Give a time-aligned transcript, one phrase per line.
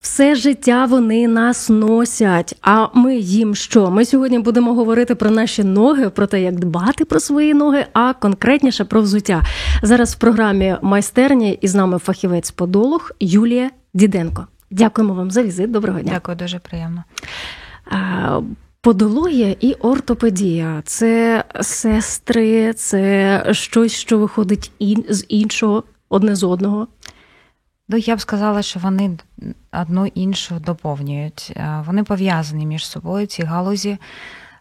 [0.00, 2.54] Все життя вони нас носять.
[2.62, 3.90] А ми їм що?
[3.90, 8.12] Ми сьогодні будемо говорити про наші ноги, про те, як дбати про свої ноги, а
[8.12, 9.42] конкретніше про взуття.
[9.82, 14.46] Зараз в програмі майстерні із нами фахівець подолог Юлія Діденко.
[14.70, 15.70] Дякуємо вам за візит.
[15.70, 16.12] Доброго дня.
[16.14, 17.04] Дякую, дуже приємно.
[18.80, 24.72] Подологія і ортопедія це сестри, це щось, що виходить
[25.08, 26.86] з іншого, одне з одного.
[27.92, 29.18] Ну, я б сказала, що вони
[29.72, 31.52] одну іншу доповнюють.
[31.56, 33.98] Е, вони пов'язані між собою, ці галузі.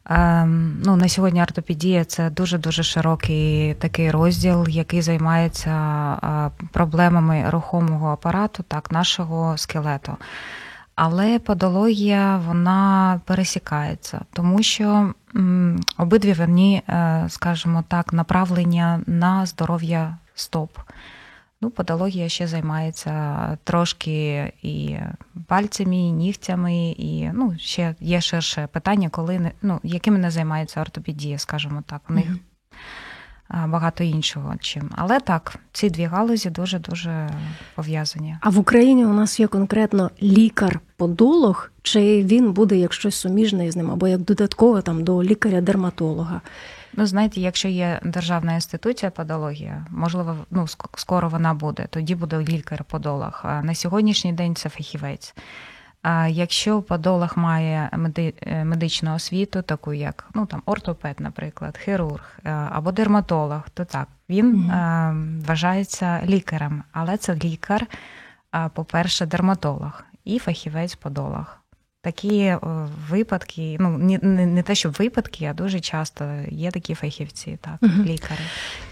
[0.05, 5.71] Ем, ну, На сьогодні ортопедія це дуже-дуже широкий такий розділ, який займається
[6.23, 10.17] е, проблемами рухомого апарату, так, нашого скелету.
[10.95, 15.13] Але подологія вона пересікається, тому що
[15.97, 20.69] обидві вони, е, скажімо так, направлення на здоров'я стоп.
[21.61, 24.97] Ну, подологія ще займається трошки і
[25.47, 31.37] пальцями, і нігтями, і ну, ще є ширше питання, коли ну, якими не займається ортопедія,
[31.37, 32.01] скажімо так.
[32.09, 33.69] У них mm-hmm.
[33.69, 34.89] багато іншого чим.
[34.95, 37.29] Але так, ці дві галузі дуже дуже
[37.75, 38.37] пов'язані.
[38.41, 43.75] А в Україні у нас є конкретно лікар-подолог, чи він буде як щось суміжне з
[43.75, 46.41] ним, або як додатково там до лікаря-дерматолога?
[46.93, 53.41] Ну, знаєте, якщо є державна інституція подологія, можливо, ну скоро вона буде, тоді буде лікар-подолог.
[53.43, 55.35] А на сьогоднішній день це фахівець.
[56.01, 57.89] А якщо подолог має
[58.41, 64.07] е, медичну освіту, таку як ну там ортопед, наприклад, хірург е, або дерматолог, то так
[64.29, 65.45] він mm-hmm.
[65.45, 67.87] вважається лікарем, але це лікар,
[68.73, 71.58] по-перше, дерматолог і фахівець подолог.
[72.01, 72.59] Такі е,
[73.09, 77.77] випадки, ну не, не не, те, що випадки, а дуже часто є такі фахівці, так,
[77.81, 78.03] угу.
[78.05, 78.39] лікарі.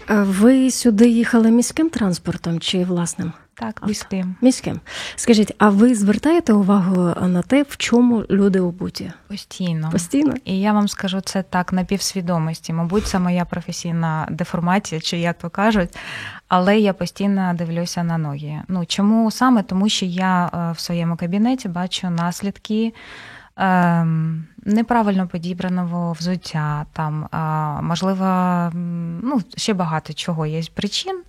[0.08, 3.32] Ви сюди їхали міським транспортом чи власним?
[3.54, 4.36] Так, міським.
[4.40, 4.80] Міським.
[5.16, 9.12] Скажіть, а ви звертаєте увагу на те, в чому люди обуті?
[9.28, 9.90] Постійно.
[9.90, 10.34] Постійно.
[10.44, 12.72] І я вам скажу це так на півсвідомості.
[12.72, 15.96] Мабуть, це моя професійна деформація, чи як то кажуть,
[16.48, 18.62] але я постійно дивлюся на ноги.
[18.68, 19.62] Ну чому саме?
[19.62, 22.94] Тому що я е, в своєму кабінеті бачу наслідки.
[23.60, 27.28] Ем, неправильно підібраного взуття, там,
[27.82, 28.24] можливо,
[29.22, 31.22] ну, ще багато чого є причин.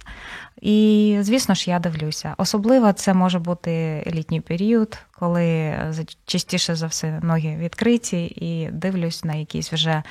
[0.61, 2.33] І, звісно ж, я дивлюся.
[2.37, 5.77] Особливо це може бути літній період, коли
[6.25, 10.03] частіше за все ноги відкриті, і дивлюсь на якісь вже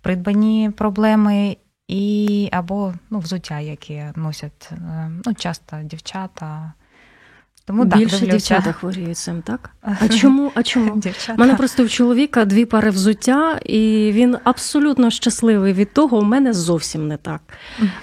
[0.00, 1.56] придбані проблеми,
[1.88, 6.72] і або ну, взуття, які носять е, ну, часто дівчата.
[7.64, 9.70] Тому Більше так, дівчата хворіють цим, так?
[10.00, 10.52] А чому?
[10.54, 11.02] А чому?
[11.28, 16.22] У мене просто в чоловіка дві пари взуття, і він абсолютно щасливий від того, у
[16.22, 17.40] мене зовсім не так.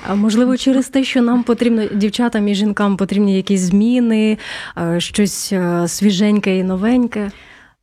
[0.07, 4.38] А Можливо, через те, що нам потрібно, дівчатам і жінкам потрібні якісь зміни,
[4.97, 5.53] щось
[5.88, 7.31] свіженьке і новеньке.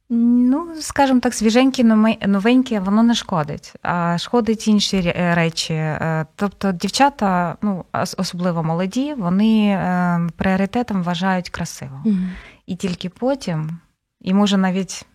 [0.09, 1.85] Ну, скажімо так, свіженькі,
[2.27, 5.75] новенькі, воно не шкодить, а шкодить інші е, речі.
[5.75, 7.85] Е, тобто дівчата, ну
[8.19, 12.03] особливо молоді, вони е, пріоритетом вважають красиво.
[12.05, 12.29] Mm-hmm.
[12.67, 13.79] І тільки потім,
[14.21, 15.07] і може навіть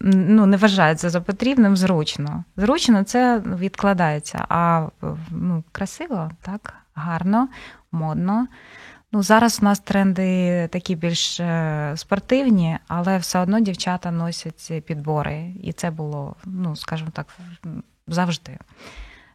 [0.00, 2.44] ну, не вважається за потрібним, зручно.
[2.56, 4.88] Зручно це відкладається, а
[5.30, 7.48] ну, красиво, так, гарно,
[7.92, 8.46] модно.
[9.12, 15.52] Ну, Зараз у нас тренди такі більш е, спортивні, але все одно дівчата носять підбори.
[15.62, 17.26] І це було, ну, скажімо так,
[18.06, 18.58] завжди.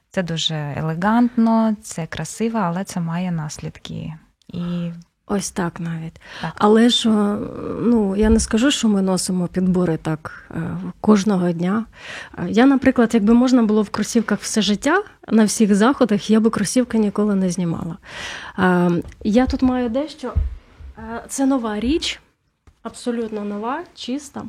[0.10, 4.14] Це дуже елегантно, це красиво, але це має наслідки.
[4.48, 4.92] І
[5.30, 6.22] Ось так навіть.
[6.42, 6.52] Так.
[6.56, 7.10] Але ж
[7.82, 11.86] ну я не скажу, що ми носимо підбори так е, кожного дня.
[12.48, 16.98] Я, наприклад, якби можна було в кросівках все життя на всіх заходах, я би кросівки
[16.98, 17.98] ніколи не знімала.
[18.60, 18.92] Е,
[19.24, 20.34] я тут маю дещо.
[20.98, 22.20] Е, це нова річ,
[22.84, 24.44] абсолютно нова, чиста.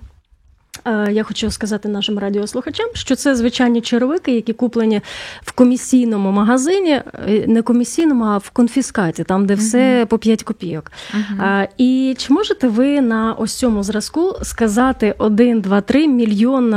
[0.85, 5.01] Е, я хочу сказати нашим радіослухачам, що це звичайні черевики, які куплені
[5.43, 10.07] в комісійному магазині, е, не комісійному, а в конфіскаті, там де все uh-huh.
[10.07, 10.93] по 5 копійок.
[11.15, 11.69] Uh-huh.
[11.79, 16.75] І чи можете ви на ось цьому зразку сказати 1, 2, 3 мільйон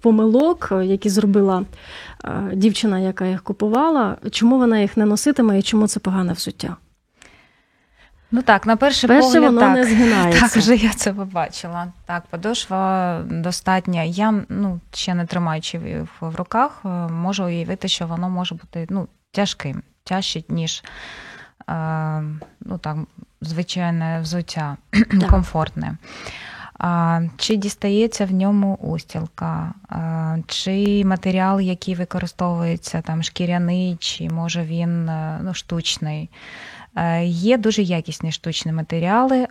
[0.00, 1.64] помилок, які зробила
[2.52, 4.16] дівчина, яка їх купувала?
[4.30, 6.76] Чому вона їх не носитиме і чому це погане взуття?
[8.30, 10.40] Ну так, на перший Перше погляд, воно так, не згинається.
[10.40, 11.92] Так, вже я це побачила.
[12.06, 14.02] Так, подошва достатня.
[14.02, 15.78] Я ну, ще не тримаючи
[16.20, 20.84] в руках, е, можу уявити, що воно може бути ну, тяжким, тяжче, ніж
[21.68, 21.74] е,
[22.60, 22.96] ну, так,
[23.40, 24.76] звичайне взуття,
[25.30, 25.96] комфортне.
[26.82, 34.62] А, Чи дістається в ньому устілка, а, чи матеріал, який використовується, там шкіряний, чи може
[34.62, 36.30] він е, ну, штучний.
[36.96, 39.46] Е, є дуже якісні штучні матеріали,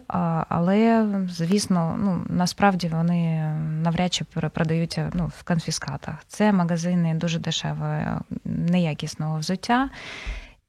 [0.50, 3.54] але, звісно, ну, насправді вони
[3.84, 6.16] навряд чи продаються ну, в конфіскатах.
[6.28, 9.90] Це магазини дуже дешевого, неякісного взуття.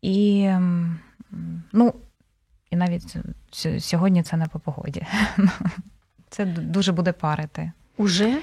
[0.02, 0.50] І
[1.72, 1.94] ну,
[2.70, 3.16] і навіть
[3.78, 5.06] сьогодні це не по погоді.
[6.30, 7.72] Це дуже буде парити.
[7.96, 8.38] Уже?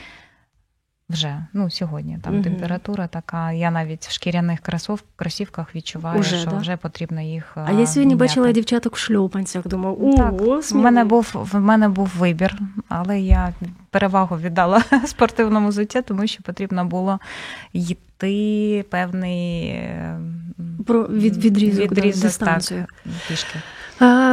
[1.09, 2.43] Вже, ну сьогодні там угу.
[2.43, 3.51] температура така.
[3.51, 6.57] Я навіть в шкіряних кросов, кросівках відчуваю, уже, що да?
[6.57, 7.51] вже потрібно їх.
[7.55, 8.15] А я сьогодні міняти.
[8.15, 9.67] бачила дівчаток в шльопанцях.
[9.67, 10.33] Думав, о, так,
[10.71, 12.59] в мене був в мене був вибір,
[12.89, 13.53] але я
[13.89, 17.19] перевагу віддала спортивному взуття, тому що потрібно було
[17.73, 19.81] йти певний
[20.85, 22.85] Про від, відрізок, відрізок да, дистанцію.
[23.03, 23.59] Так, пішки.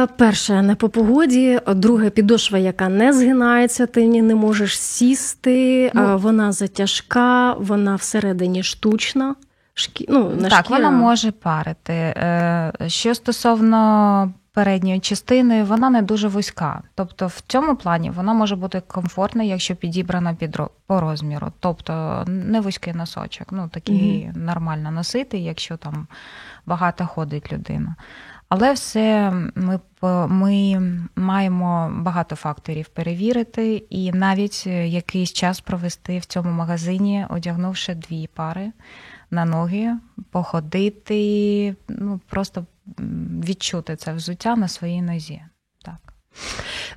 [0.07, 6.51] Перше, не по погоді, друге підошва, яка не згинається, ти не можеш сісти, ну, вона
[6.51, 9.35] затяжка, вона всередині штучна.
[9.73, 10.05] Шкі...
[10.09, 10.79] Ну, не Так, шкіра.
[10.79, 11.93] вона може парити.
[11.93, 16.81] Е, що стосовно передньої частини, вона не дуже вузька.
[16.95, 20.57] Тобто, в цьому плані вона може бути комфортна, якщо підібрана під
[20.87, 21.51] по розміру.
[21.59, 24.39] Тобто не вузький носочок, ну такий угу.
[24.45, 26.07] нормально носити, якщо там
[26.65, 27.95] багато ходить людина.
[28.49, 29.79] Але все ми
[30.27, 30.81] ми
[31.15, 38.29] маємо багато факторів перевірити, і навіть е, якийсь час провести в цьому магазині, одягнувши дві
[38.33, 38.71] пари
[39.31, 39.93] на ноги,
[40.31, 42.65] походити, ну просто
[43.43, 45.41] відчути це взуття на своїй нозі.
[45.81, 46.13] Так.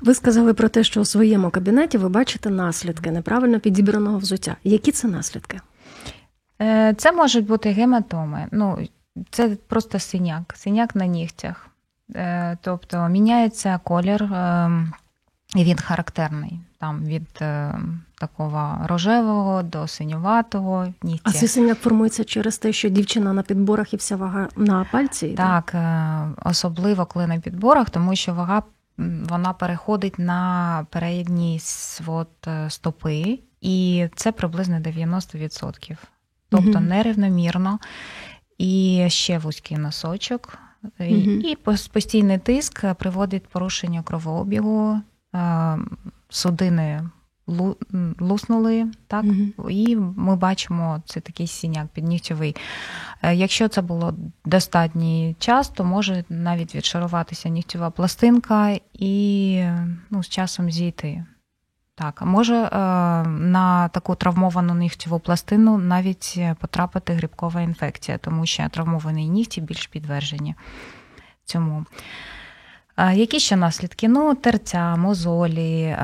[0.01, 4.57] Ви сказали про те, що у своєму кабінеті ви бачите наслідки неправильно підібраного взуття.
[4.65, 5.61] Які це наслідки?
[6.63, 8.47] Е, це можуть бути гематоми.
[8.53, 8.79] Ну,
[9.31, 11.69] це просто синяк, синяк на нігтях.
[12.15, 14.71] Е, тобто міняється колір, е,
[15.57, 16.61] і він характерний.
[16.79, 17.75] Там від е,
[18.19, 21.23] такого рожевого до синюватого нігтя.
[21.25, 25.29] А цей синяк формується через те, що дівчина на підборах і вся вага на пальці?
[25.29, 25.75] Так,
[26.45, 28.63] особливо коли на підборах, тому що вага
[29.29, 32.29] вона переходить на передній свод
[32.69, 35.97] стопи, і це приблизно 90%.
[36.51, 37.79] Тобто нерівномірно
[38.59, 40.59] і ще вузький носочок.
[41.45, 41.57] І
[41.93, 45.01] постійний тиск приводить порушення кровообігу,
[46.29, 47.03] судини
[48.21, 49.25] луснули, так,
[49.69, 52.57] і ми бачимо це такий сіняк піднігтєвий.
[53.23, 54.15] Е, якщо це було
[54.45, 59.63] достатній час, то може навіть відшаруватися нігтєва пластинка і
[60.11, 61.25] ну, з часом зійти.
[61.99, 62.69] Так, може е,
[63.29, 70.55] на таку травмовану нігтєву пластину навіть потрапити грибкова інфекція, тому що травмовані нігті більш підтверджені
[71.45, 71.85] цьому.
[73.15, 74.09] Які ще наслідки?
[74.09, 75.97] Ну, терця, мозолі.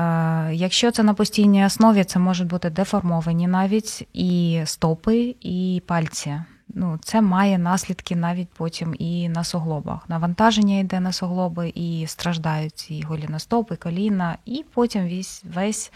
[0.51, 6.99] Якщо це на постійній основі, це можуть бути деформовані навіть і стопи, і пальці ну,
[7.01, 10.09] це має наслідки навіть потім і на суглобах.
[10.09, 15.91] Навантаження йде на суглоби і страждають і голіностопи, коліна, і потім весь, весь,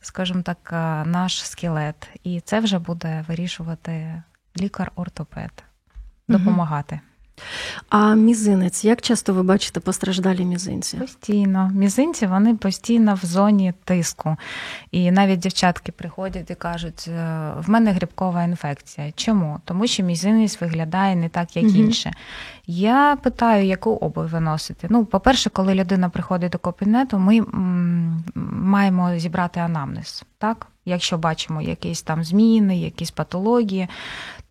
[0.00, 2.08] скажімо так, е, наш скелет.
[2.24, 4.22] І це вже буде вирішувати
[4.60, 5.64] лікар-ортопед,
[6.28, 7.00] допомагати.
[7.88, 10.96] А мізинець, як часто ви бачите постраждалі мізинці?
[10.96, 11.70] Постійно.
[11.74, 14.36] Мізинці вони постійно в зоні тиску.
[14.90, 19.12] І навіть дівчатки приходять і кажуть: «Е, в мене грибкова інфекція.
[19.16, 19.60] Чому?
[19.64, 21.74] Тому що мізинець виглядає не так, як угу.
[21.74, 22.12] інше.
[22.66, 24.86] Я питаю, яку обувь ви носите.
[24.90, 27.40] Ну, по-перше, коли людина приходить до кабінету, ми
[28.34, 30.24] маємо зібрати анамнез.
[30.38, 30.66] Так?
[30.84, 33.88] Якщо бачимо якісь там зміни, якісь патології,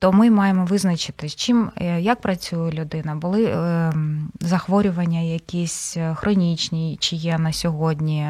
[0.06, 3.94] то ми маємо визначити, з чим е, як працює людина, були е,
[4.40, 8.30] захворювання, якісь е, хронічні, чи є на сьогодні,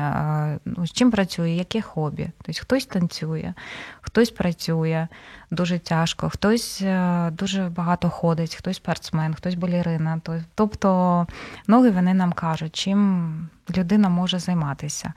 [0.65, 2.29] ну, з чим працює, яке хобі.
[2.41, 3.53] Тобто хтось танцює,
[4.01, 5.07] хтось працює
[5.51, 6.83] дуже тяжко, хтось
[7.31, 10.21] дуже багато ходить, хтось спортсмен, хтось балерина.
[10.55, 11.27] Тобто
[11.67, 15.13] ноги вони нам кажуть, чим людина може займатися.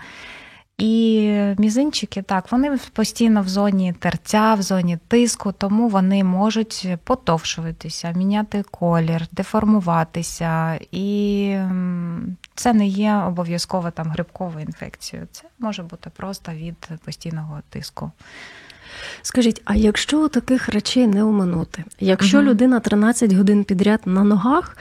[0.78, 8.12] І мізинчики, так, вони постійно в зоні терця, в зоні тиску, тому вони можуть потовшуватися,
[8.16, 10.78] міняти колір, деформуватися.
[10.92, 11.56] І
[12.54, 15.28] це не є обов'язково там грибковою інфекцією.
[15.32, 18.11] Це може бути просто від постійного тиску.
[19.23, 21.85] Скажіть, а якщо таких речей не оминути?
[22.00, 22.47] Якщо угу.
[22.47, 24.76] людина 13 годин підряд на ногах,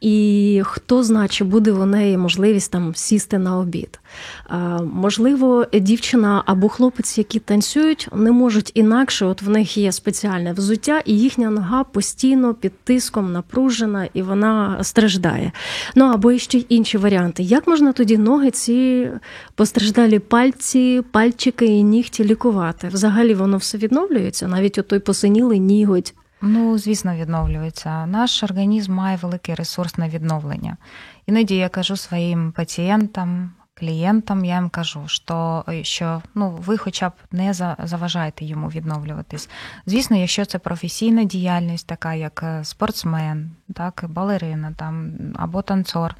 [0.00, 4.00] і хто знає, чи буде у неї можливість там сісти на обід?
[4.94, 11.02] Можливо, дівчина або хлопець, які танцюють, не можуть інакше, от в них є спеціальне взуття,
[11.04, 15.52] і їхня нога постійно під тиском напружена і вона страждає.
[15.94, 17.42] Ну або ще й інші варіанти.
[17.42, 19.08] Як можна тоді ноги ці
[19.54, 22.88] постраждалі пальці, пальчики і нігті лікувати?
[22.88, 26.14] Взагалі воно все відновлюється, навіть отой посинілий ніготь.
[26.42, 28.06] Ну, звісно, відновлюється.
[28.06, 30.76] Наш організм має великий ресурс на відновлення.
[31.26, 37.12] Іноді я кажу своїм пацієнтам, клієнтам, я їм кажу, що що ну, ви хоча б
[37.32, 39.48] не заважаєте йому відновлюватись.
[39.86, 46.14] Звісно, якщо це професійна діяльність, така як е, спортсмен, так, балерина там, або танцор,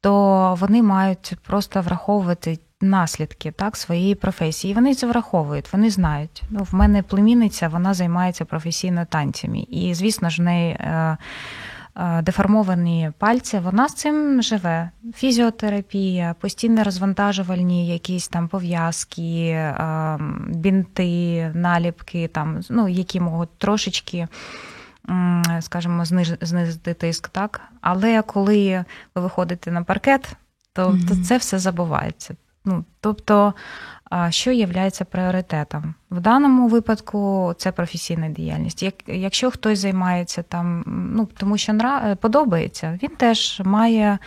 [0.00, 4.74] то вони мають просто враховувати наслідки так, своєї професії.
[4.74, 6.42] Вони це враховують, вони знають.
[6.50, 9.58] Ну, В мене племінниця, вона займається професійно танцями.
[9.58, 11.16] І, звісно ж, в неї е, е,
[12.22, 14.90] деформовані пальці, вона з цим живе.
[15.14, 24.28] Фізіотерапія, постійно розвантажувальні якісь там пов'язки, е, бінти, наліпки, там, ну, які можуть трошечки.
[25.60, 26.04] Скажімо,
[26.40, 27.60] знизити тиск, так.
[27.80, 30.32] Але коли ви виходите на паркет,
[30.72, 31.08] то, mm-hmm.
[31.08, 32.34] то це все забувається.
[32.68, 33.54] Ну, Тобто,
[34.30, 34.66] що є
[35.04, 35.94] пріоритетом?
[36.10, 38.82] В даному випадку це професійна діяльність.
[38.82, 42.16] Як, Якщо хтось займається там, ну тому що нра...
[42.16, 44.18] подобається, він теж має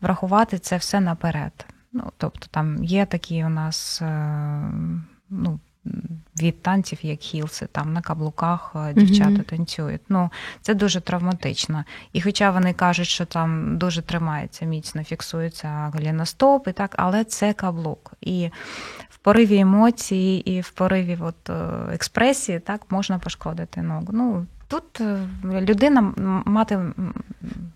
[0.00, 1.66] врахувати це все наперед.
[1.92, 4.72] Ну, Тобто там є такі у нас е,
[5.30, 5.60] ну,
[6.42, 9.42] від танців, як хілси, там на каблуках е, дівчата mm-hmm.
[9.42, 10.00] танцюють.
[10.08, 11.84] Ну, Це дуже травматично.
[12.12, 17.52] І хоча вони кажуть, що там дуже тримається, міцно фіксується голіностоп, і так, але це
[17.52, 18.12] каблук.
[18.20, 18.50] І
[19.10, 21.54] в пориві емоцій, і в пориві от, е,
[21.92, 24.06] експресії так можна пошкодити ногу.
[24.12, 26.12] Ну, Тут е, людина
[26.44, 26.80] мати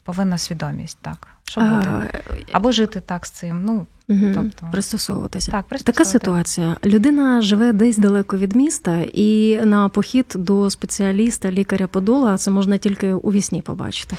[0.04, 2.10] повинна свідомість, так, що буде.
[2.52, 3.64] Або жити так з цим.
[3.64, 4.26] ну, Угу.
[4.34, 5.52] Тобто пристосовуватися.
[5.52, 5.92] Так, пристосовувати.
[5.92, 6.76] Така ситуація.
[6.84, 12.78] Людина живе десь далеко від міста, і на похід до спеціаліста, лікаря подола це можна
[12.78, 14.16] тільки у вісні побачити.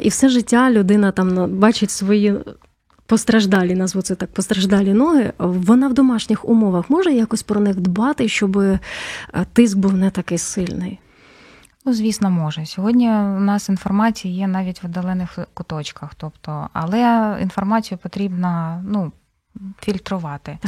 [0.00, 2.34] І все життя людина там ну, бачить свої.
[3.06, 8.28] Постраждалі, назву це так, постраждалі ноги, вона в домашніх умовах може якось про них дбати,
[8.28, 8.78] щоб е,
[9.52, 10.98] тиск був не такий сильний.
[11.84, 12.66] Ну, звісно, може.
[12.66, 19.12] Сьогодні у нас інформація є навіть в віддалених куточках, тобто, але інформацію потрібно ну,
[19.80, 20.58] фільтрувати.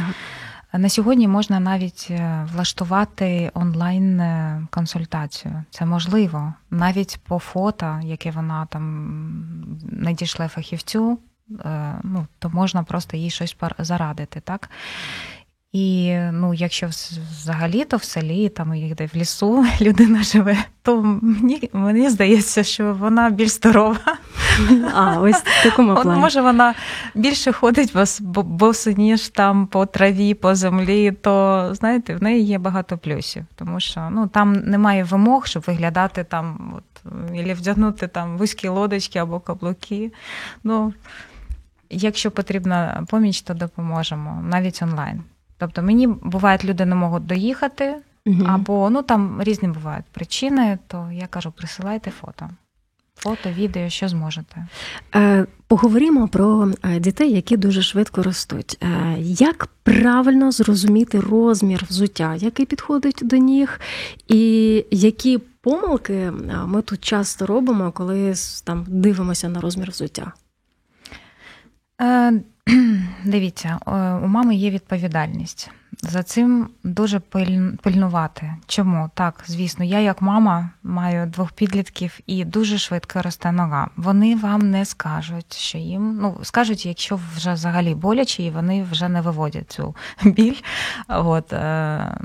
[0.73, 5.63] На сьогодні можна навіть е, влаштувати онлайн е, консультацію.
[5.69, 6.53] Це можливо.
[6.71, 11.19] Навіть по фото, яке вона там надійшла фахівцю,
[11.65, 14.39] е, ну, то можна просто їй щось зарадити.
[14.39, 14.69] так?
[15.75, 21.69] І ну, якщо взагалі то в селі, там де в лісу людина живе, то мені
[21.73, 23.97] мені здається, що вона більш здорова.
[24.93, 26.21] А, ось в такому плані.
[26.21, 26.75] Може, вона
[27.15, 27.93] більше ходить
[28.35, 34.09] босоніж там по траві, по землі, то знаєте, в неї є багато плюсів, тому що
[34.11, 40.11] ну, там немає вимог, щоб виглядати там, от, або вдягнути там вузькі лодочки або каблуки.
[40.63, 40.93] Ну,
[41.89, 45.23] Якщо потрібна поміч, то допоможемо навіть онлайн.
[45.57, 47.95] Тобто мені буває, люди не можуть доїхати,
[48.25, 48.43] угу.
[48.47, 52.49] або ну там різні бувають причини, то я кажу, присилайте фото.
[53.17, 54.67] Фото, відео, що зможете.
[55.15, 58.77] Е, поговоримо про е, дітей, які дуже швидко ростуть.
[58.81, 63.79] Е, як правильно зрозуміти розмір взуття, який підходить до ніг,
[64.27, 66.31] і які помилки
[66.65, 68.33] ми тут часто робимо, коли
[68.63, 70.33] там дивимося на розмір взуття?
[73.25, 73.79] Дивіться,
[74.23, 75.69] у мами є відповідальність.
[76.01, 77.19] За цим дуже
[77.81, 78.55] пильнувати.
[78.67, 79.09] Чому?
[79.13, 83.89] Так, звісно, я як мама маю двох підлітків і дуже швидко росте нога.
[83.97, 89.09] Вони вам не скажуть, що їм ну скажуть, якщо вже взагалі боляче, і вони вже
[89.09, 90.55] не виводять цю біль.
[91.07, 92.17] От, е,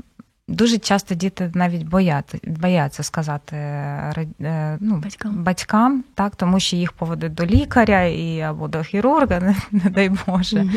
[0.47, 6.91] Дуже часто діти навіть бояться бояться сказати е, ну, батькам, батькам так, тому що їх
[6.91, 10.59] поведуть до лікаря і або до хірурга, не, не дай Боже.
[10.59, 10.69] Угу.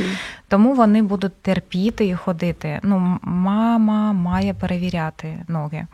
[0.49, 2.81] Тому вони будуть терпіти і ходити.
[2.83, 5.87] Ну, Мама має перевіряти ноги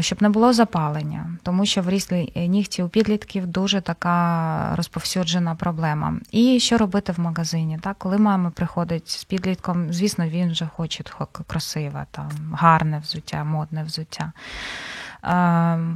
[0.00, 6.14] щоб не було запалення, тому що в різлі нігті у підлітків дуже така розповсюджена проблема.
[6.30, 7.78] І що робити в магазині?
[7.82, 11.04] Так, Коли мама приходить з підлітком, звісно, він вже хоче
[11.46, 14.32] красиве, там, гарне взуття, модне взуття.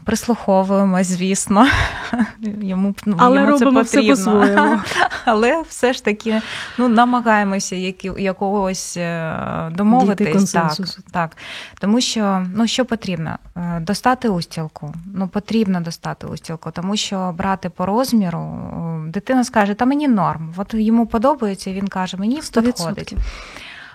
[0.05, 1.67] Прислуховуємось, звісно,
[2.61, 4.15] йому ну, Але йому робимо це потрібно.
[4.15, 4.81] все по-своєму.
[5.25, 6.43] Але все ж таки
[6.79, 10.53] ну, намагаємося які, якогось е, домовитись.
[10.53, 10.73] Так,
[11.13, 11.37] так.
[11.81, 13.39] Тому що ну, що потрібно?
[13.57, 14.95] Е, достати устілку.
[15.15, 18.63] Ну, потрібно достати устілку, тому що брати по розміру,
[19.07, 20.55] дитина скаже, та мені норм.
[20.57, 22.63] От йому подобається, він каже, мені 100%.
[22.63, 23.15] підходить.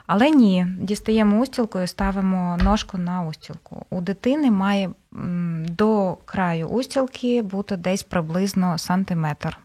[0.08, 3.86] Але ні, дістаємо устілку і ставимо ножку на устілку.
[3.89, 4.89] У дитини має
[5.69, 9.57] до краю устілки бути десь приблизно сантиметр.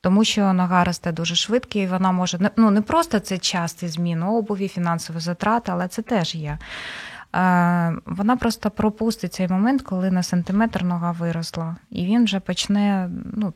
[0.00, 4.22] Тому що нога росте дуже швидко, і вона може ну не просто це частий змін
[4.22, 6.58] обуві, фінансові затрати, але це теж є.
[8.06, 13.52] Вона просто пропустить цей момент, коли на сантиметр нога виросла, і він вже почне ну,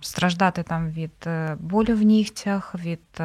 [0.00, 3.24] страждати там від е, болю в нігтях, від е,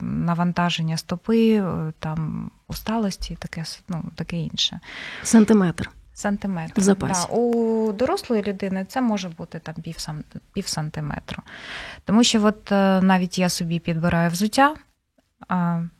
[0.00, 4.80] навантаження стопи, е, там усталості, таке ну, таке інше.
[5.22, 5.90] Сантиметр.
[6.20, 6.72] Сантиметр.
[6.76, 7.26] В запасі.
[7.30, 7.36] Да.
[7.36, 9.96] У дорослої людини це може бути там пів,
[10.52, 11.42] пів сантиметру.
[12.04, 12.70] Тому що от
[13.02, 14.74] навіть я собі підбираю взуття.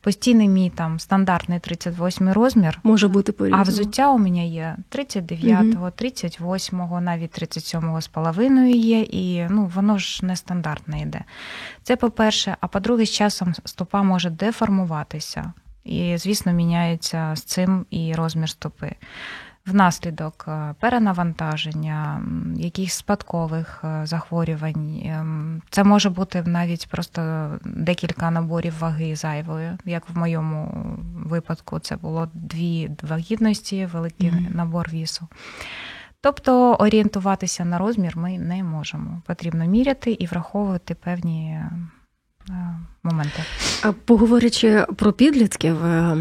[0.01, 2.79] Постійний мій там стандартний 38 розмір.
[2.83, 9.01] Може бути по А взуття у мене є 39-го, 38-го, навіть 37-го з половиною є,
[9.01, 11.21] і ну, воно ж не стандартне йде.
[11.83, 15.53] Це по-перше, а по-друге, з часом стопа може деформуватися.
[15.83, 18.95] І, звісно, міняється з цим і розмір стопи
[19.65, 22.23] внаслідок е, перенавантаження,
[22.55, 25.01] якихось спадкових е, захворювань.
[25.05, 30.71] Ем, це може бути навіть просто декілька наборів ваги зайвої, як в моєму
[31.25, 34.55] випадку, це було дві вагітності, великий mm-hmm.
[34.55, 35.27] набор вісу.
[36.21, 39.21] Тобто орієнтуватися на розмір ми не можемо.
[39.27, 41.59] Потрібно міряти і враховувати певні
[42.49, 43.43] Е, моменти.
[44.05, 46.17] Поговорячи про підлітків, е,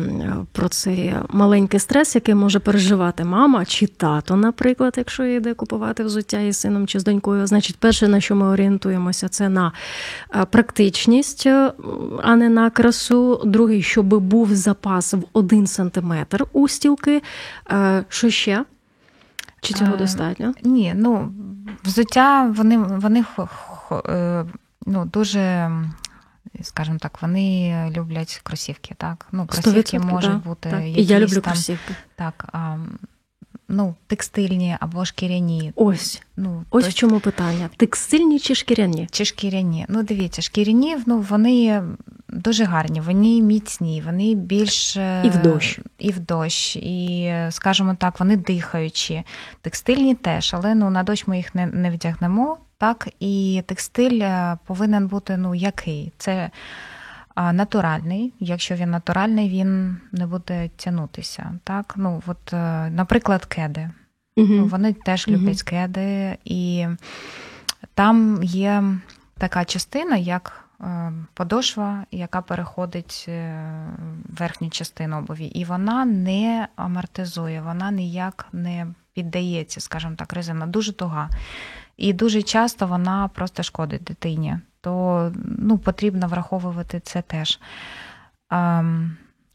[0.52, 6.40] про цей маленький стрес, який може переживати мама чи тато, наприклад, якщо йде купувати взуття
[6.40, 9.72] із сином чи з донькою, значить, перше, на що ми орієнтуємося, це на
[10.34, 11.46] е, практичність,
[12.22, 13.42] а не на красу.
[13.44, 17.22] Другий, щоб був запас в один сантиметр у стілки.
[18.08, 18.64] Що ще?
[19.60, 20.54] Чи цього достатньо?
[20.62, 21.32] Ні, ну
[21.84, 23.24] взуття вони вони
[24.86, 25.70] ну, дуже
[26.62, 28.94] скажімо так, вони люблять кросівки.
[28.98, 29.26] Так?
[29.32, 30.82] Ну, кросівки можуть да, бути так.
[30.84, 31.94] якісь І я люблю там, кросівки.
[32.14, 32.76] Так, а,
[33.68, 35.72] ну, текстильні або шкіряні.
[35.76, 36.22] Ось.
[36.36, 36.90] Ну, Ось то...
[36.90, 39.08] в чому питання: текстильні чи шкіряні?
[39.10, 39.86] Чи шкіряні?
[39.88, 41.82] Ну, дивіться, шкіряні ну, вони
[42.28, 45.80] дуже гарні, вони міцні, вони більш і в дощ.
[45.98, 49.22] І в дощ, і, скажімо так, вони дихаючі.
[49.60, 52.58] Текстильні теж, але ну, на дощ ми їх не, не вдягнемо.
[52.80, 56.12] Так, і текстиль е, повинен бути ну, який?
[56.18, 56.50] Це
[57.36, 58.32] натуральний.
[58.40, 61.52] Якщо він натуральний, він не буде тягнутися.
[61.64, 61.94] Так?
[61.96, 63.90] Ну, от, е, Наприклад, кеди.
[64.36, 64.64] Угу.
[64.64, 65.70] Вони теж люблять угу.
[65.70, 66.86] кеди, і
[67.94, 68.84] там є
[69.38, 77.62] така частина, як е, подошва, яка переходить в верхню частину обуві, і вона не амортизує,
[77.62, 81.30] вона ніяк не піддається, скажімо так, резина дуже туга.
[82.00, 84.58] І дуже часто вона просто шкодить дитині.
[84.80, 87.60] То ну, потрібно враховувати це теж.
[88.48, 88.82] А,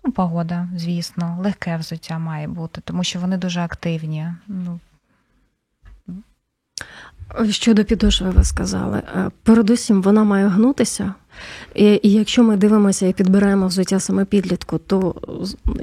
[0.03, 4.27] ну, Погода, звісно, легке взуття має бути, тому що вони дуже активні.
[4.47, 4.79] Ну,
[7.49, 11.13] Щодо підошви, ви сказали, е, передусім вона має гнутися.
[11.75, 15.15] І, і якщо ми дивимося і підбираємо взуття саме підлітку, то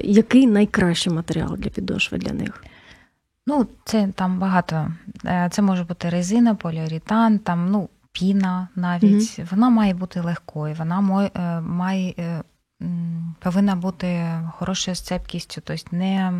[0.03, 2.63] який найкращий матеріал для підошви для них?
[3.47, 4.91] Ну, це там багато.
[5.25, 9.03] Е, це може бути резина, поліуретан, там, ну, піна навіть.
[9.03, 9.49] Mm-hmm.
[9.51, 12.43] Вона має бути легкою, вона е, має, е,
[13.39, 16.33] повинна бути хорошою сцепкістю, тобто не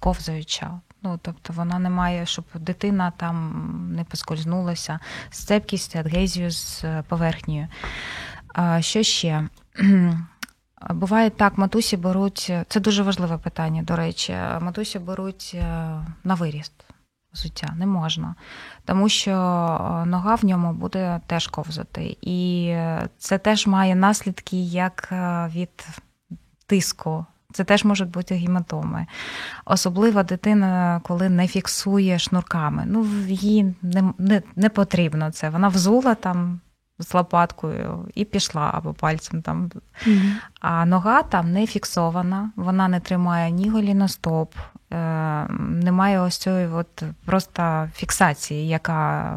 [0.00, 0.80] ковзаюча.
[1.02, 7.68] Ну, тобто вона не має, щоб дитина там не поскользнулася, сцепкість, адгезію з поверхнею.
[8.80, 9.48] Що ще?
[10.90, 15.64] Буває так, матусі беруть, це дуже важливе питання, до речі, матусі беруть е,
[16.24, 16.72] на виріст
[17.32, 18.34] взуття, не можна,
[18.84, 22.16] тому що е, нога в ньому буде теж ковзати.
[22.20, 22.74] І
[23.18, 25.86] це теж має наслідки як е, від
[26.66, 27.26] тиску.
[27.52, 29.06] Це теж можуть бути гематоми.
[29.64, 32.84] Особливо дитина, коли не фіксує шнурками.
[32.86, 35.50] Ну, їй не не, не потрібно це.
[35.50, 36.60] Вона взула там
[36.98, 39.70] з лопаткою і пішла або пальцем там.
[40.06, 40.32] Mm-hmm.
[40.60, 44.54] А нога там не фіксована, вона не тримає ні голіностоп,
[44.92, 49.32] е, немає ось цієї от просто фіксації, яка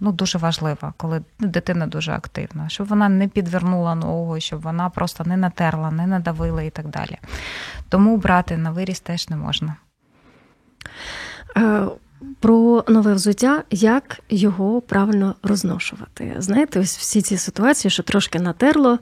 [0.00, 5.24] ну, дуже важлива, коли дитина дуже активна, щоб вона не підвернула ногу, щоб вона просто
[5.24, 7.18] не натерла, не надавила і так далі.
[7.88, 9.76] Тому брати на виріс теж не можна.
[12.40, 16.36] Про нове взуття, як його правильно розношувати.
[16.38, 18.98] Знаєте, ось всі ці ситуації, що трошки натерло,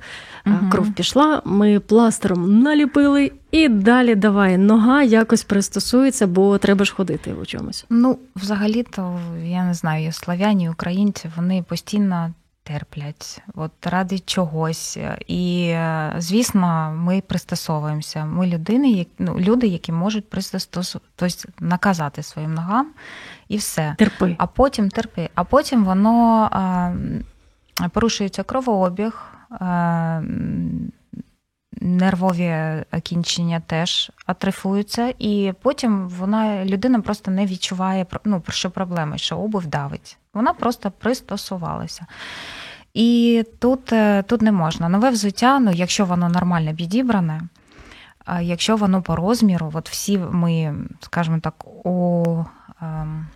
[0.46, 0.56] угу.
[0.70, 7.32] кров пішла, ми пластером наліпили, і далі давай нога якось пристосується, бо треба ж ходити
[7.32, 7.84] у чомусь.
[7.90, 12.34] Ну, взагалі-то я не знаю, славяні, українці, вони постійно
[12.68, 14.98] терплять, от ради чогось.
[15.26, 15.76] І,
[16.18, 18.24] звісно, ми пристосовуємося.
[18.24, 22.90] Ми людини, ну, люди, які можуть пристосовувати тобто наказати своїм ногам
[23.48, 23.94] і все.
[23.98, 24.36] Терпи.
[24.38, 25.28] А потім терпи.
[25.34, 26.92] А потім воно а,
[27.88, 29.22] порушується кровообіг.
[29.50, 30.22] А,
[31.80, 39.38] нервові кінчення теж атрифуються, і потім вона людина просто не відчуває ну, що проблеми, що
[39.38, 40.18] обув давить.
[40.34, 42.06] Вона просто пристосувалася.
[42.94, 44.88] І тут е, тут не можна.
[44.88, 47.42] Нове взуття, ну, якщо воно нормально підібране,
[48.40, 52.44] якщо воно по розміру, от всі ми, скажімо так, у,
[52.82, 53.26] ем,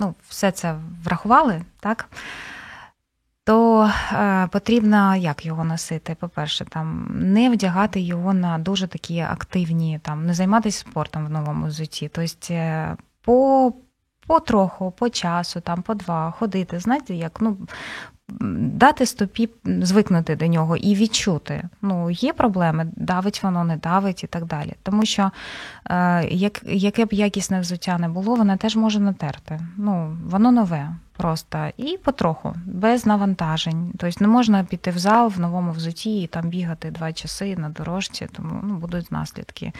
[0.00, 2.08] ну, все це врахували, так?
[3.46, 6.16] То е, потрібно як його носити?
[6.20, 11.66] По-перше, там не вдягати його на дуже такі активні, там не займатися спортом в новому
[11.66, 12.08] взутті.
[12.08, 13.72] Тобто е, по
[14.26, 16.80] потроху, по часу, там по два ходити.
[16.80, 17.56] Знаєте, як ну
[18.28, 21.68] дати стопі звикнути до нього і відчути.
[21.82, 24.72] Ну, є проблеми, давить воно, не давить і так далі.
[24.82, 25.30] Тому що
[25.90, 29.60] е, як, яке б якісне взуття не було, воно теж може натерти.
[29.76, 33.92] Ну, Воно нове просто і потроху, без навантажень.
[33.98, 37.68] Тобто не можна піти в зал в новому взуті і там бігати два часи на
[37.68, 39.72] дорожці, тому ну, будуть наслідки.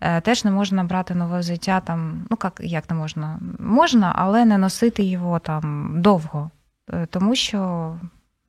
[0.00, 3.38] Е, теж не можна брати нове взуття там, ну як, як не можна?
[3.58, 6.50] Можна, але не носити його там довго.
[6.92, 7.98] Е, тому що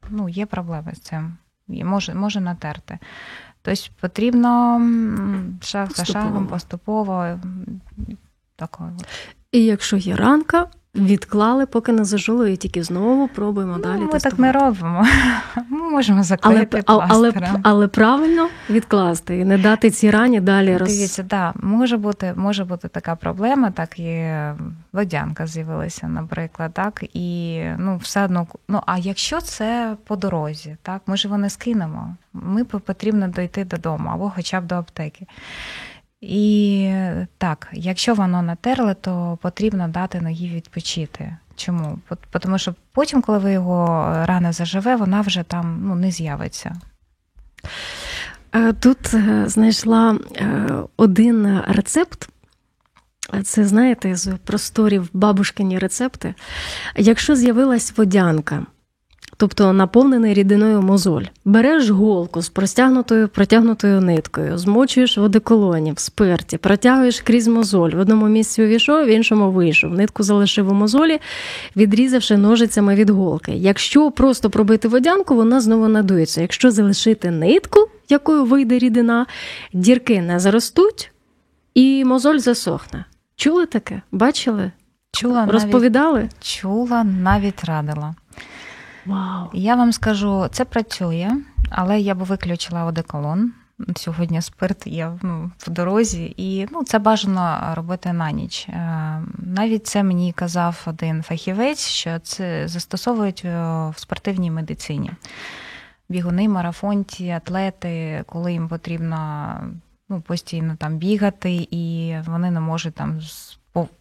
[0.09, 2.99] ну, є проблеми з цим, може може натерти.
[3.61, 4.81] Тобто потрібно
[5.61, 7.39] шаг за шагом поступово.
[8.55, 8.97] Такою.
[9.51, 13.99] І якщо є ранка, Відклали, поки не зажило, і тільки знову пробуємо ну, далі.
[13.99, 14.29] Ми тестувати.
[14.29, 15.05] так не робимо.
[15.69, 20.89] Ми можемо заклеїти але, але, але правильно відкласти і не дати ці рані далі роз...
[20.89, 24.31] Дивіться, да, може бути може бути така проблема, так і
[24.93, 31.01] водянка з'явилася, наприклад, так, і ну, все одно, ну а якщо це по дорозі, так,
[31.08, 35.27] ми ж його не скинемо, ми потрібно дойти додому або хоча б до аптеки.
[36.27, 36.91] І
[37.38, 41.38] так, якщо воно натерле, то потрібно дати ногі відпочити.
[41.55, 41.99] Чому?
[42.41, 43.85] Тому що потім, коли ви його
[44.25, 46.75] рана заживе, вона вже там ну, не з'явиться.
[48.55, 52.29] Е, тут е, знайшла е, один рецепт.
[53.43, 56.33] Це, знаєте, з просторів бабушкині рецепти.
[56.95, 58.65] Якщо з'явилась водянка,
[59.37, 61.23] тобто наповнений рідиною мозоль.
[61.45, 67.89] Береш голку з простягнутою протягнутою ниткою, змочуєш в одеколоні, в спирті, протягуєш крізь мозоль.
[67.89, 69.93] В одному місці увійшов, в іншому вийшов.
[69.93, 71.19] Нитку залишив у мозолі,
[71.75, 73.51] відрізавши ножицями від голки.
[73.51, 76.41] Якщо просто пробити водянку, вона знову надується.
[76.41, 79.25] Якщо залишити нитку, якою вийде рідина,
[79.73, 81.11] дірки не заростуть,
[81.73, 83.05] і мозоль засохне.
[83.35, 84.01] Чули таке?
[84.11, 84.71] Бачили?
[85.11, 86.19] Чула розповідали?
[86.19, 88.15] Навіть, чула, навіть радила.
[89.05, 89.49] Вау.
[89.53, 91.31] Я вам скажу, це працює,
[91.69, 93.53] але я би виключила одеколон.
[93.95, 98.69] Сьогодні спирт є ну, в дорозі, і ну, це бажано робити на ніч.
[98.69, 105.11] Е, навіть це мені казав один фахівець, що це застосовують е, в спортивній медицині.
[106.09, 109.49] Бігуни, марафонці, атлети, коли їм потрібно
[110.09, 113.19] ну, постійно там бігати, і вони не можуть там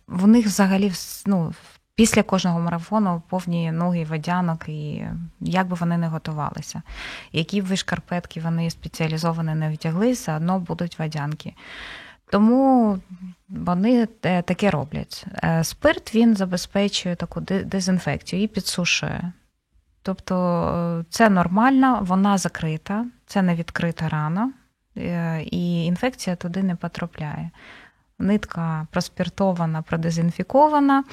[0.08, 0.92] в них взагалі
[1.26, 1.54] ну,
[1.96, 5.06] Після кожного марафону повні ноги водянок, і
[5.40, 6.82] як би вони не готувалися.
[7.32, 11.54] Які б ви шкарпетки вони спеціалізовані не вдягли, все одно будуть водянки.
[12.30, 12.98] Тому
[13.48, 15.26] вони е, таке роблять.
[15.44, 19.32] Е, спирт він забезпечує таку дезінфекцію і підсушує.
[20.02, 20.64] Тобто
[21.00, 24.52] е, це нормально, вона закрита, це не відкрита рана,
[25.44, 27.50] і інфекція туди не потрапляє.
[28.18, 31.04] Нитка проспіртована, продезінфікована,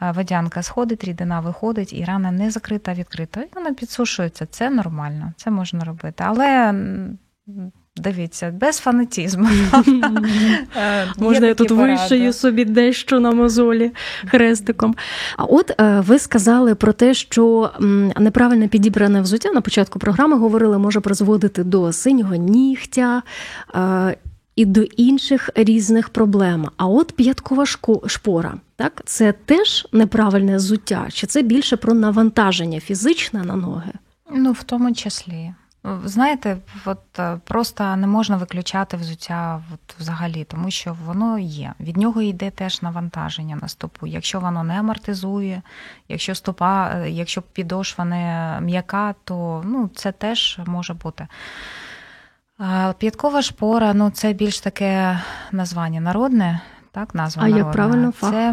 [0.00, 3.40] водянка сходить, рідина виходить, і рана не закрита, а відкрита.
[3.40, 4.46] І вона підсушується.
[4.46, 6.24] Це нормально, це можна робити.
[6.26, 6.74] Але.
[7.96, 9.48] Дивіться, без фанатізму.
[10.76, 13.90] Е, можна я тут вишию собі дещо на мозолі
[14.26, 14.94] хрестиком.
[15.36, 17.70] А от е, ви сказали про те, що
[18.18, 23.22] неправильно підібране взуття на початку програми говорили, може призводити до синього нігтя
[23.74, 24.16] е,
[24.56, 26.68] і до інших різних проблем.
[26.76, 27.66] А от п'яткова
[28.06, 33.92] шпора, так це теж неправильне зуття, чи це більше про навантаження фізичне на ноги?
[34.34, 35.54] Ну, в тому числі.
[36.04, 41.74] Знаєте, от е, просто не можна виключати взуття от взагалі, тому що воно є.
[41.80, 44.06] Від нього йде теж навантаження на стопу.
[44.06, 45.62] Якщо воно не амортизує,
[46.08, 51.28] якщо стопа, е, якщо підошва не м'яка, то ну, це теж може бути.
[52.98, 55.20] П'яткова шпора ну це більш таке
[55.52, 56.60] названня народне.
[56.92, 57.66] Так, назва а народна.
[57.66, 58.30] як правильно фах?
[58.30, 58.52] Це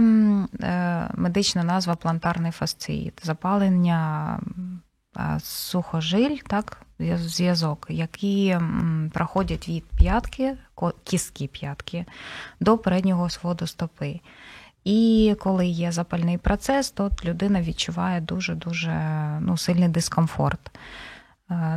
[1.16, 4.40] медична назва плантарний фасциїт, запалення
[5.44, 6.82] сухожиль, так,
[7.16, 8.58] зв'язок, які
[9.14, 10.58] проходять від п'ятки,
[11.04, 12.06] кістки п'ятки
[12.60, 14.20] до переднього своду стопи.
[14.84, 18.92] І коли є запальний процес, то людина відчуває дуже-дуже
[19.42, 20.72] ну, сильний дискомфорт.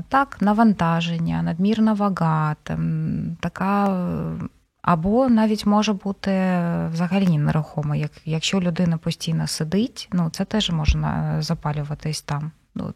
[0.09, 3.99] Так, навантаження, надмірна вага, там, така.
[4.83, 6.31] Або навіть може бути
[6.93, 7.95] взагалі нерухомо.
[7.95, 12.53] Як, Якщо людина постійно сидить, ну це теж можна запалюватись там.
[12.75, 12.95] Ну,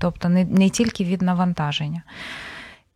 [0.00, 2.02] Тобто не, не тільки від навантаження.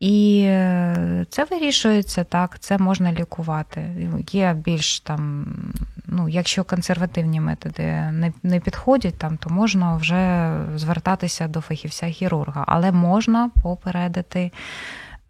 [0.05, 4.09] І е, це вирішується так, це можна лікувати.
[4.33, 5.47] Є більш там,
[6.07, 12.93] ну, якщо консервативні методи не не підходять, там, то можна вже звертатися до фахівця-хірурга, але
[12.93, 14.53] можна попередити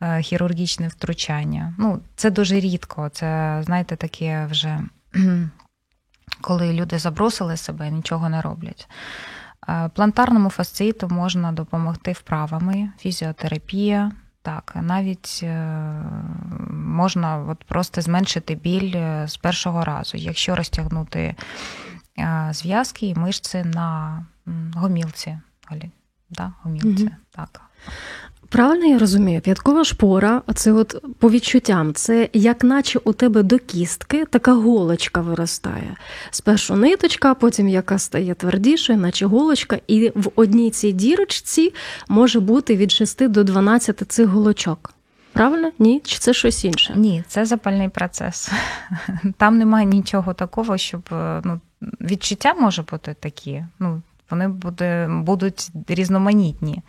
[0.00, 1.74] е, хірургічне втручання.
[1.78, 3.08] Ну, Це дуже рідко.
[3.08, 4.80] Це, знаєте, таке вже
[6.40, 8.88] коли люди забросили себе, нічого не роблять.
[9.68, 14.12] Е, плантарному фасциту можна допомогти вправами, фізіотерапія.
[14.44, 15.56] Так, навіть е,
[16.70, 21.34] можна от просто зменшити біль е, з першого разу, якщо розтягнути
[22.50, 24.26] зв'язки і мишці на
[24.74, 25.38] гомілці.
[26.30, 27.04] Да, гомілці.
[27.04, 27.12] Угу.
[27.30, 27.60] Так.
[28.54, 33.58] Правильно я розумію, п'яткова шпора, це от по відчуттям, це як наче у тебе до
[33.58, 35.96] кістки така голочка виростає.
[36.30, 41.74] Спершу ниточка, потім яка стає твердішою, наче голочка, і в одній цій дірочці
[42.08, 44.94] може бути від 6 до 12 цих голочок.
[45.32, 45.70] Правильно?
[45.78, 46.00] Ні?
[46.04, 46.94] Чи це щось інше?
[46.96, 48.50] Ні, це запальний процес.
[49.36, 51.60] Там немає нічого такого, щоб е, ну,
[52.00, 53.64] відчуття може бути такі.
[53.78, 56.82] Ну, вони буде, будуть різноманітні.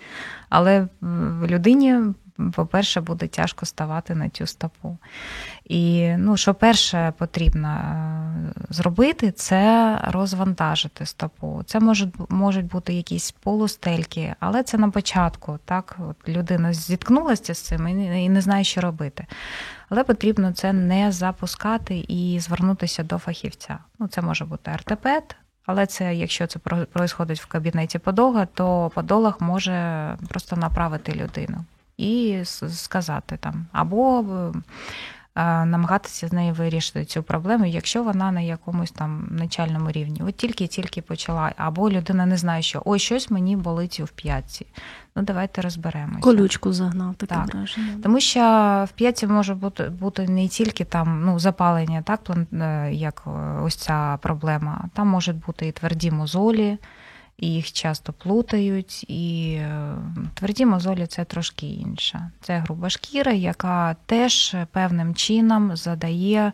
[0.49, 0.87] Але
[1.47, 1.99] людині,
[2.53, 4.97] по-перше, буде тяжко ставати на цю стопу.
[5.65, 8.35] І ну, що перше потрібно е,
[8.69, 11.63] зробити, це розвантажити стопу.
[11.65, 15.59] Це можуть можуть бути якісь полустельки, але це на початку.
[15.65, 19.25] Так, От Людина зіткнулася з цим і не знає, що робити.
[19.89, 23.77] Але потрібно це не запускати і звернутися до фахівця.
[23.99, 29.37] Ну, Це може бути ортопед, але це, якщо це происходить в кабінеті подолога, то подолог
[29.39, 31.65] може просто направити людину
[31.97, 34.53] і сказати там, або е,
[35.35, 40.21] намагатися з нею вирішити цю проблему, якщо вона на якомусь там начальному рівні.
[40.27, 44.65] От тільки-тільки почала, або людина не знає, що ой, щось мені болить у п'ятці.
[45.15, 46.19] Ну, давайте розберемося.
[46.19, 47.53] Колючку загнав таке так.
[47.53, 47.87] враження.
[48.03, 48.39] Тому що
[48.87, 52.19] в п'ятці може бути бути не тільки там ну, запалення, так,
[52.53, 53.29] е, як е,
[53.63, 54.85] ось ця проблема.
[54.93, 56.77] Там можуть бути і тверді мозолі,
[57.37, 59.05] і їх часто плутають.
[59.09, 59.95] І е,
[60.33, 62.31] тверді мозолі це трошки інше.
[62.41, 66.51] Це груба шкіра, яка теж певним чином задає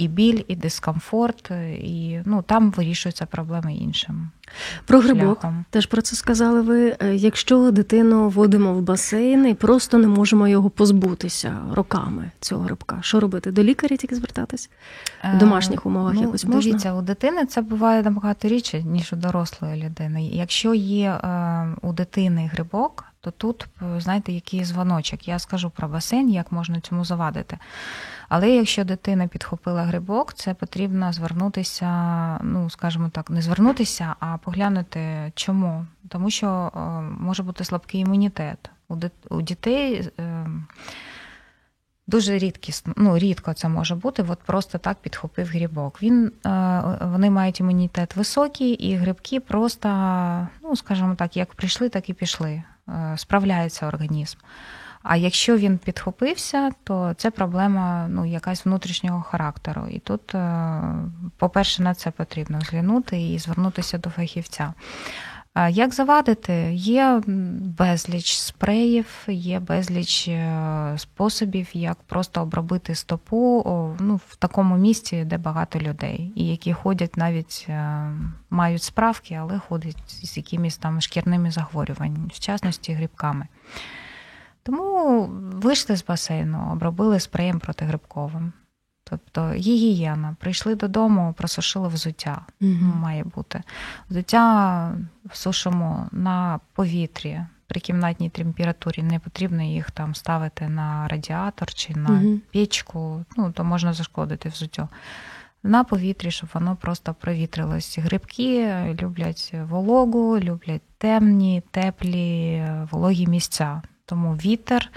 [0.00, 1.50] і біль, і дискомфорт,
[1.82, 4.30] і ну, там вирішуються проблеми іншим.
[4.86, 5.64] Про грибок шляхом.
[5.70, 6.96] теж про це сказали ви.
[7.00, 12.98] Е, якщо дитину водимо в басейн і просто не можемо його позбутися роками цього грибка,
[13.00, 13.50] що робити?
[13.50, 14.70] До лікаря тільки звертатись
[15.34, 16.60] в домашніх умовах ну, якось можна?
[16.60, 20.26] Дивіться, у дитини це буває набагато рідше, ніж у дорослої людини.
[20.26, 23.66] Якщо є е, у дитини грибок, то тут,
[23.98, 25.28] знаєте, який дзвоночок.
[25.28, 27.58] Я скажу про басейн, як можна цьому завадити.
[28.30, 31.88] Але якщо дитина підхопила грибок, це потрібно звернутися,
[32.42, 35.86] ну скажімо так, не звернутися, а поглянути чому.
[36.08, 36.78] Тому що е,
[37.20, 38.70] може бути слабкий імунітет.
[39.30, 40.46] У дітей е,
[42.06, 46.02] дуже рідкісно, ну рідко це може бути, от просто так підхопив грибок.
[46.02, 49.88] Він, е, Вони мають імунітет високий, і грибки просто,
[50.62, 52.62] ну скажімо так, як прийшли, так і пішли.
[53.16, 54.38] Справляється організм.
[55.02, 59.86] А якщо він підхопився, то це проблема ну, якась внутрішнього характеру.
[59.90, 60.82] І тут, е,
[61.36, 64.74] по-перше, на це потрібно зглянути і звернутися до фахівця.
[65.70, 66.70] Як завадити?
[66.74, 67.22] Є
[67.60, 73.64] безліч спреїв, є безліч е, способів, як просто обробити стопу
[74.00, 78.10] ну, в такому місці, де багато людей, і які ходять навіть е,
[78.50, 83.46] мають справки, але ходять з якимись там шкірними захворюваннями, в частності грибками.
[84.62, 88.52] Тому вийшли з басейну, обробили спреєм протигрибковим.
[89.04, 90.36] Тобто гігієна.
[90.40, 92.42] Прийшли додому, просушили взуття.
[92.60, 92.96] Mm-hmm.
[92.96, 93.62] Має бути.
[94.10, 94.92] Взуття
[95.32, 97.40] сушимо на повітрі.
[97.66, 102.38] При кімнатній температурі не потрібно їх там ставити на радіатор чи на mm-hmm.
[102.50, 104.88] пічку, ну то можна зашкодити взуттю.
[105.62, 107.98] На повітрі, щоб воно просто провітрилось.
[107.98, 113.82] Грибки люблять вологу, люблять темні, теплі, вологі місця.
[114.10, 114.90] Тому вітер,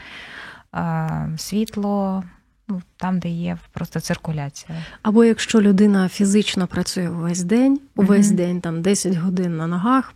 [1.38, 2.24] світло,
[2.68, 4.78] ну, там, де є просто циркуляція.
[5.02, 8.36] Або якщо людина фізично працює увесь день, увесь mm-hmm.
[8.36, 10.14] день, там 10 годин на ногах.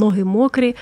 [0.00, 0.76] Ноги мокрі,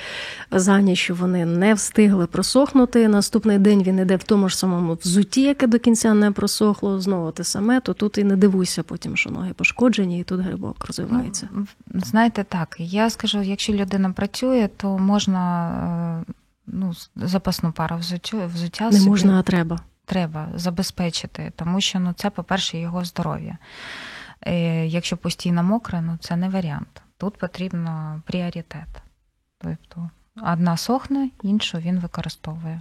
[0.50, 3.08] за ніч вони не встигли просохнути.
[3.08, 7.00] Наступний день він іде в тому ж самому взутті, яке до кінця не просохло.
[7.00, 10.84] Знову те саме, то тут і не дивуйся потім, що ноги пошкоджені, і тут грибок
[10.86, 11.48] розвивається.
[11.52, 16.32] Ну, знаєте, так я скажу, якщо людина працює, то можна е,
[16.66, 19.78] ну, запасну пару взуття, взуття не собі можна, а треба.
[20.04, 23.58] треба забезпечити, тому що ну, це, по-перше, його здоров'я.
[24.40, 27.02] Е, Якщо постійно мокре, ну це не варіант.
[27.16, 29.02] Тут потрібно пріоритет.
[29.58, 30.10] Тобто
[30.52, 32.78] одна сохне, іншу він використовує.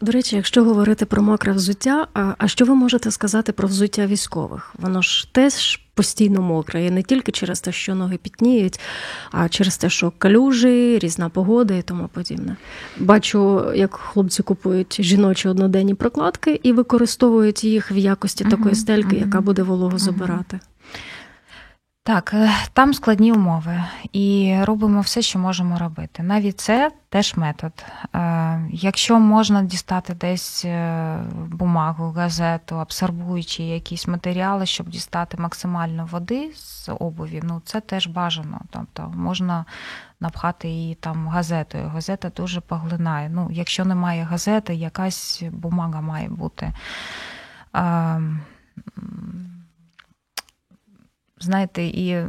[0.00, 4.06] До речі, якщо говорити про мокре взуття, а, а що ви можете сказати про взуття
[4.06, 4.74] військових?
[4.78, 8.80] Воно ж теж постійно мокре, і не тільки через те, що ноги пітніють,
[9.30, 12.56] а через те, що калюжі, різна погода і тому подібне.
[12.98, 19.40] Бачу, як хлопці купують жіночі одноденні прокладки і використовують їх в якості такої стельки, яка
[19.40, 20.60] буде вологу забирати.
[22.04, 26.22] Так, е, там складні умови, і робимо все, що можемо робити.
[26.22, 27.72] Навіть це теж метод.
[28.14, 36.52] Е, Якщо можна дістати десь е, бумагу, газету, абсорбуючі якісь матеріали, щоб дістати максимально води
[36.54, 38.60] з обуві, ну це теж бажано.
[38.70, 39.64] Тобто можна
[40.20, 41.88] напхати її там газетою.
[41.88, 43.28] Газета дуже поглинає.
[43.28, 46.72] Ну, якщо немає газети, якась бумага має бути.
[51.42, 52.26] Знаєте, і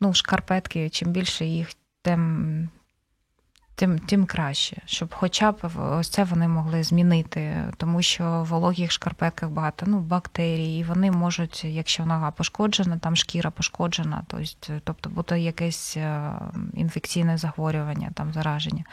[0.00, 1.68] ну, шкарпетки, чим більше їх,
[2.02, 2.68] тим,
[3.80, 8.92] тим, тим краще, щоб хоча б ось це вони могли змінити, тому що в вологих
[8.92, 15.10] шкарпетках багато ну, бактерій, і вони можуть, якщо нога пошкоджена, там шкіра пошкоджена, тобто, тобто
[15.10, 16.32] буде якесь е,
[16.74, 18.84] інфекційне захворювання, там зараження,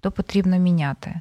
[0.00, 1.20] то потрібно міняти.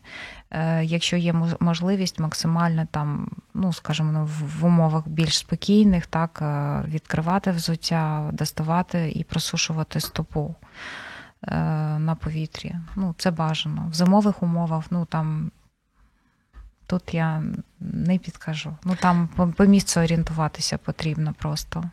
[0.51, 6.81] Е, Якщо є можливість максимально там, ну скажімо, ну, в- умовах більш спокійних, так е,
[6.87, 10.65] відкривати взуття, доставати і просушувати стопу е,
[11.99, 12.75] на повітрі.
[12.95, 13.87] Ну, це бажано.
[13.91, 15.51] В зимових умовах, ну там.
[16.87, 17.43] Тут я
[17.79, 18.75] не підкажу.
[18.83, 21.83] Ну там по, по місцю орієнтуватися потрібно просто.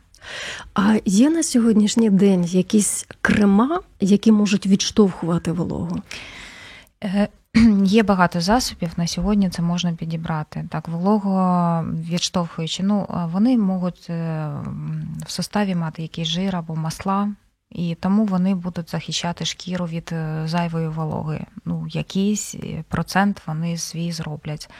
[0.74, 6.02] А є на сьогоднішній день якісь крема, які можуть відштовхувати вологу?
[7.04, 7.28] Е,
[7.84, 9.50] Є багато засобів на сьогодні.
[9.50, 10.64] Це можна підібрати.
[10.70, 12.82] Так, волого відштовхуючи.
[12.82, 14.48] Ну е, вони можуть е,
[15.26, 17.28] в составі мати якісь жир або масла,
[17.74, 21.40] і тому вони будуть захищати шкіру від е, зайвої вологи.
[21.64, 24.70] Ну, якийсь е, процент вони свій зроблять.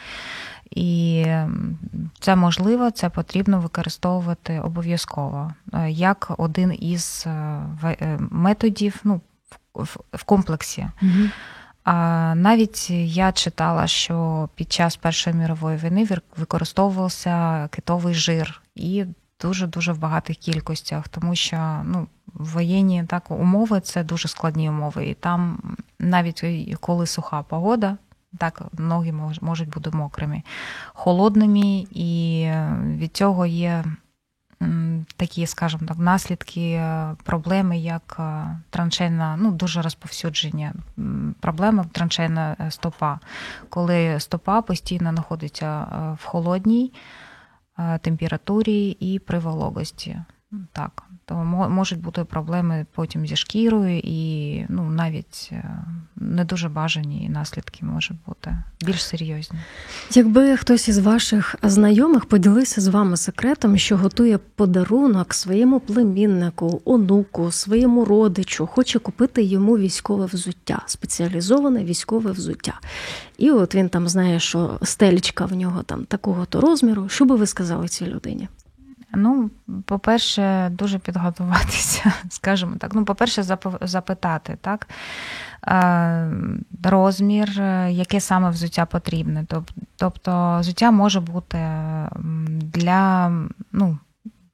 [0.70, 1.26] І
[2.20, 7.26] це можливо, це потрібно використовувати обов'язково е, як один із
[8.18, 9.20] методів ну,
[9.74, 10.87] в- комплексі.
[11.85, 11.94] А
[12.37, 19.05] навіть я читала, що під час Першої мірової війни використовувався китовий жир і
[19.42, 25.07] дуже дуже в багатих кількостях, тому що ну, воєнні так умови це дуже складні умови,
[25.07, 25.59] і там
[25.98, 26.44] навіть
[26.81, 27.96] коли суха погода.
[28.38, 30.42] Так, ноги мож- можуть бути мокрими,
[30.94, 32.48] холодними, і
[32.98, 33.85] від цього є
[35.16, 42.57] такі, скажімо так, наслідки, е, проблеми, як е, траншейна, ну дуже розповсюдження м, проблеми траншейна
[42.61, 43.18] е, стопа,
[43.68, 45.87] коли стопа постійно знаходиться
[46.22, 46.92] в холодній
[48.00, 50.24] температурі і при вологості.
[50.50, 51.04] Ну, Так,
[51.68, 55.64] можуть бути проблеми потім зі шкірою, і ну навіть е,
[56.16, 59.58] не дуже бажані наслідки можуть бути більш серйозні.
[60.14, 67.52] Якби хтось із ваших знайомих поділився з вами секретом, що готує подарунок своєму племіннику, онуку,
[67.52, 72.80] своєму родичу, хоче купити йому військове взуття, спеціалізоване військове взуття.
[73.38, 77.08] І от він там знає, що стелічка в нього там такого-то розміру.
[77.08, 78.48] Що би ви сказали цій людині?
[79.14, 79.51] Ну,
[79.85, 82.94] по-перше, дуже підготуватися, скажімо так.
[82.94, 84.88] Ну, по-перше, запи- запитати, так?
[85.66, 86.31] Е,
[86.85, 89.46] Розмір, е, яке саме взуття потрібне.
[89.96, 91.59] Тобто, взуття може бути
[92.75, 93.33] для
[93.72, 93.98] ну,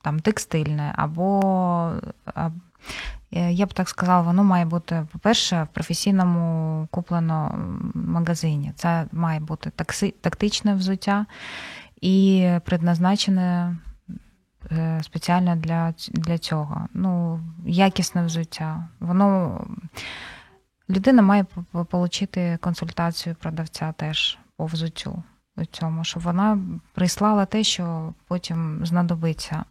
[0.03, 1.93] там, текстильне, або,
[2.37, 7.55] е, я б так сказала, воно має бути, по-перше, в професійному куплено
[7.95, 8.73] магазині.
[8.77, 11.27] Це має бути такси- тактичне взуття
[12.01, 13.77] і предназначене
[15.03, 16.89] спеціально для, для цього.
[16.95, 18.89] Ну, якісне взуття.
[19.01, 19.61] Воно
[20.91, 25.23] людина має отримати консультацію продавця теж по взуттю
[25.57, 26.59] у цьому, щоб вона
[26.95, 29.65] прислала те, що потім знадобиться.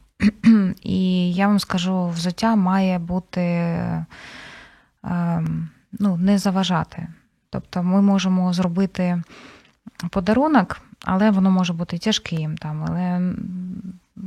[0.83, 3.41] І я вам скажу, взуття має бути
[5.03, 7.07] ем, ну, не заважати.
[7.49, 9.23] Тобто ми можемо зробити
[10.09, 13.33] подарунок, але воно може бути тяжким там, але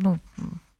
[0.01, 0.19] ну,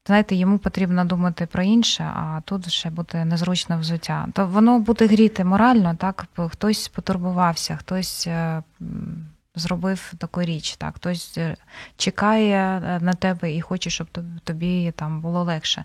[0.07, 4.29] знаєте, йому потрібно думати про інше, а тут ще буде незручне взуття.
[4.33, 8.63] То воно буде гріти морально, так хтось потурбувався, хтось е,
[9.55, 11.57] зробив таку річ, так, хтось е,
[11.97, 14.09] чекає е, на тебе і хоче, щоб
[14.45, 15.85] тобі там було легше.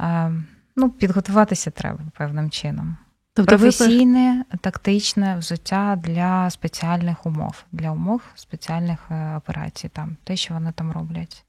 [0.00, 0.32] Е,
[0.76, 2.96] Ну, підготуватися треба певним чином.
[3.34, 4.58] Тобто професійне, ви...
[4.58, 8.98] тактичне взуття для спеціальних умов, для умов спеціальних
[9.36, 11.44] операцій, там те, що вони там роблять.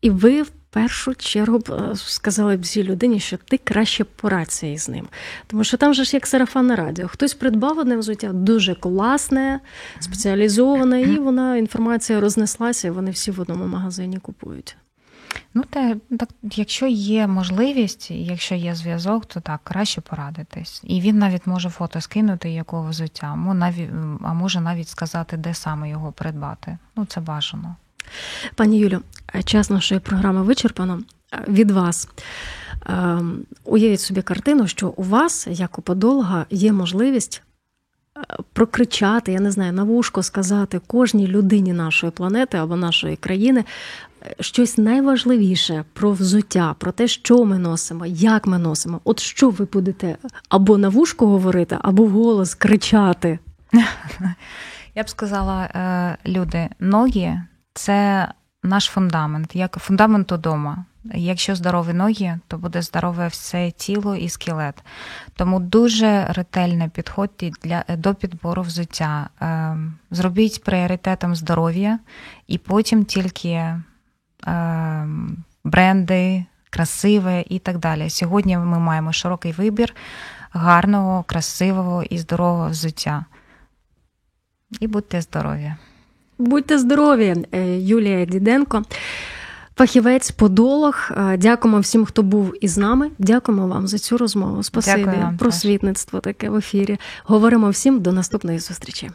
[0.00, 4.88] І ви в першу чергу е, сказали б цій людині, що ти краще порадься із
[4.88, 5.08] ним.
[5.46, 7.08] Тому що там же ж як сарафанне радіо.
[7.08, 9.60] Хтось придбав одне взуття дуже класне,
[10.00, 14.76] спеціалізоване, і вона інформація рознеслася, і вони всі в одному магазині купують.
[15.54, 20.82] Ну, те, так, якщо є можливість, якщо є зв'язок, то так, краще порадитись.
[20.84, 23.26] І він навіть може фото скинути якого взуття,
[24.22, 26.78] а може навіть сказати, де саме його придбати.
[26.96, 27.76] Ну, це бажано.
[28.54, 29.00] Пані Юлю,
[29.44, 31.00] час нашої програми вичерпано
[31.48, 32.08] від вас.
[32.86, 37.42] Ем, уявіть собі картину, що у вас, як у подолога, є можливість
[38.16, 38.20] е,
[38.52, 43.64] прокричати, я не знаю, на вушко сказати кожній людині нашої планети або нашої країни
[44.22, 49.00] е, щось найважливіше про взуття, про те, що ми носимо, як ми носимо.
[49.04, 50.16] От що ви будете
[50.48, 53.38] або на вушко говорити, або в голос кричати.
[54.94, 57.42] Я б сказала, е, люди, ноги
[57.74, 58.28] це
[58.62, 60.84] наш фундамент, як фундамент удома.
[61.04, 64.84] Якщо здорові ноги, то буде здорове все тіло і скелет.
[65.36, 69.28] Тому дуже ретельно підходьте для до підбору взуття.
[69.42, 69.76] Е,
[70.10, 71.98] зробіть пріоритетом здоров'я
[72.46, 73.80] і потім тільки е,
[75.64, 78.10] бренди, красиве і так далі.
[78.10, 79.94] Сьогодні ми маємо широкий вибір
[80.52, 83.24] гарного, красивого і здорового взуття.
[84.80, 85.74] І будьте здорові!
[86.40, 88.82] Будьте здорові, е, Юлія Діденко,
[89.76, 91.10] фахівець, подолог.
[91.10, 93.10] Е, дякуємо всім, хто був із нами.
[93.18, 94.62] Дякуємо вам за цю розмову.
[94.62, 96.98] Спасибі, просвітництво таке в ефірі.
[97.24, 99.10] Говоримо всім до наступної зустрічі.